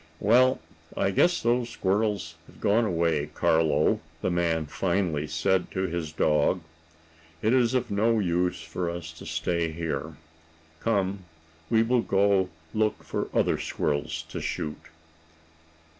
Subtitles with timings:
[0.19, 0.59] "Well,
[0.97, 6.61] I guess those squirrels have gone away, Carlo," the man finally said to his dog.
[7.43, 10.17] "It is of no use for us to stay here.
[10.79, 11.25] Come,
[11.69, 14.81] we will go look for other squirrels to shoot."